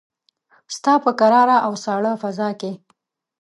ستا 0.75 0.93
په 1.03 1.11
کراره 1.19 1.57
او 1.65 1.73
ساړه 1.83 2.13
فضاکې 2.21 2.71